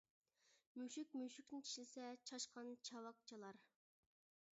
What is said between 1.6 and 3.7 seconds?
چىشلىسە، چاشقان چاۋاك چالار.